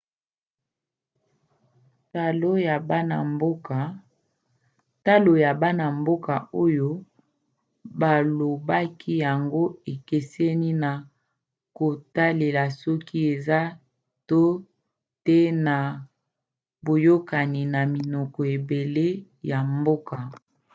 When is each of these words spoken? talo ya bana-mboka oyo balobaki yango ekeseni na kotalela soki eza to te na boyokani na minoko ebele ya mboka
talo 5.05 5.33
ya 5.43 5.53
bana-mboka 5.61 6.35
oyo 6.63 6.89
balobaki 7.99 9.11
yango 9.25 9.63
ekeseni 9.93 10.71
na 10.83 10.91
kotalela 11.77 12.63
soki 12.81 13.17
eza 13.33 13.59
to 14.29 14.41
te 15.25 15.39
na 15.65 15.77
boyokani 16.85 17.61
na 17.73 17.81
minoko 17.93 18.39
ebele 18.55 19.07
ya 19.49 19.59
mboka 19.73 20.17